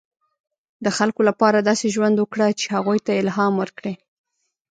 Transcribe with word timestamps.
•د 0.85 0.87
خلکو 0.97 1.21
لپاره 1.29 1.57
داسې 1.69 1.85
ژوند 1.95 2.15
وکړه، 2.19 2.47
چې 2.59 2.65
هغوی 2.75 2.99
ته 3.05 3.11
الهام 3.21 3.53
ورکړې. 3.57 3.93